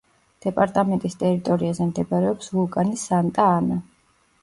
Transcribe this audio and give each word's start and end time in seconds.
დეპარტამენტის 0.45 1.17
ტერიტორიაზე 1.25 1.89
მდებარეობს 1.91 2.53
ვულკანი 2.59 3.01
სანტა-ანა. 3.07 3.83